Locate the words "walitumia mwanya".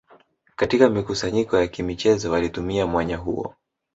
2.31-3.17